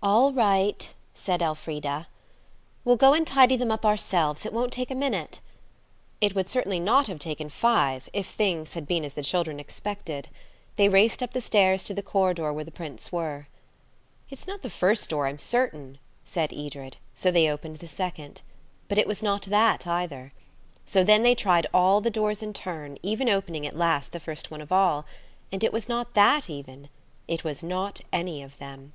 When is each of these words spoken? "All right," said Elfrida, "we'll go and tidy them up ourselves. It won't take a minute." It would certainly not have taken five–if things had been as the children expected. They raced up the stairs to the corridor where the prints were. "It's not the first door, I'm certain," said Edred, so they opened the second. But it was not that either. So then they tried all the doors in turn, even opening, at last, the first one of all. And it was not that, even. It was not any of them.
"All 0.00 0.32
right," 0.32 0.94
said 1.12 1.42
Elfrida, 1.42 2.06
"we'll 2.84 2.94
go 2.94 3.14
and 3.14 3.26
tidy 3.26 3.56
them 3.56 3.72
up 3.72 3.84
ourselves. 3.84 4.46
It 4.46 4.52
won't 4.52 4.72
take 4.72 4.92
a 4.92 4.94
minute." 4.94 5.40
It 6.20 6.36
would 6.36 6.48
certainly 6.48 6.78
not 6.78 7.08
have 7.08 7.18
taken 7.18 7.48
five–if 7.50 8.28
things 8.28 8.74
had 8.74 8.86
been 8.86 9.04
as 9.04 9.14
the 9.14 9.24
children 9.24 9.58
expected. 9.58 10.28
They 10.76 10.88
raced 10.88 11.20
up 11.20 11.32
the 11.32 11.40
stairs 11.40 11.82
to 11.82 11.94
the 11.94 12.00
corridor 12.04 12.52
where 12.52 12.62
the 12.62 12.70
prints 12.70 13.10
were. 13.10 13.48
"It's 14.30 14.46
not 14.46 14.62
the 14.62 14.70
first 14.70 15.10
door, 15.10 15.26
I'm 15.26 15.36
certain," 15.36 15.98
said 16.24 16.52
Edred, 16.52 16.98
so 17.12 17.32
they 17.32 17.50
opened 17.50 17.78
the 17.80 17.88
second. 17.88 18.42
But 18.86 18.98
it 18.98 19.06
was 19.08 19.20
not 19.20 19.42
that 19.46 19.84
either. 19.84 20.32
So 20.84 21.02
then 21.02 21.24
they 21.24 21.34
tried 21.34 21.66
all 21.74 22.00
the 22.00 22.08
doors 22.08 22.40
in 22.40 22.52
turn, 22.52 22.98
even 23.02 23.28
opening, 23.28 23.66
at 23.66 23.74
last, 23.74 24.12
the 24.12 24.20
first 24.20 24.48
one 24.48 24.60
of 24.60 24.70
all. 24.70 25.06
And 25.50 25.64
it 25.64 25.72
was 25.72 25.88
not 25.88 26.14
that, 26.14 26.48
even. 26.48 26.88
It 27.26 27.42
was 27.42 27.64
not 27.64 28.00
any 28.12 28.44
of 28.44 28.56
them. 28.58 28.92